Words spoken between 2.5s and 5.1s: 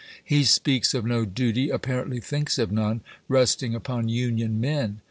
of none— resting upon Union men.